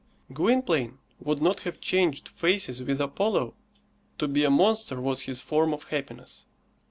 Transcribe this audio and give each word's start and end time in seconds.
Gwynplaine 0.33 0.97
would 1.19 1.43
not 1.43 1.59
have 1.59 1.79
changed 1.79 2.27
faces 2.27 2.81
with 2.81 2.99
Apollo. 2.99 3.53
To 4.17 4.27
be 4.27 4.43
a 4.43 4.49
monster 4.49 4.99
was 4.99 5.21
his 5.21 5.39
form 5.39 5.73
of 5.75 5.89
happiness. 5.89 6.47